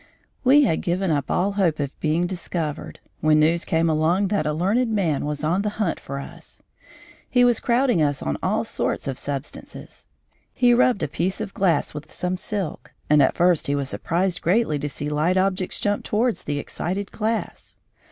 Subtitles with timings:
[0.43, 4.51] We had given up all hope of being discovered, when news came along that a
[4.51, 6.59] learned man was on the hunt for us.
[7.29, 10.07] He was crowding us on to all sorts of substances.
[10.55, 14.41] He rubbed a piece of glass with some silk, and at first he was surprised
[14.41, 17.77] greatly to see light objects jump towards the excited glass.